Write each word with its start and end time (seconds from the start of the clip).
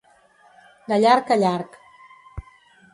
De 0.93 0.99
llarg 1.05 1.31
a 1.37 1.39
llarg. 1.45 1.81